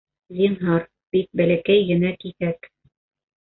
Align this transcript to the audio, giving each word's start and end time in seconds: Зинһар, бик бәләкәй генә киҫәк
Зинһар, 0.37 0.87
бик 1.17 1.27
бәләкәй 1.41 1.85
генә 1.91 2.15
киҫәк 2.25 2.67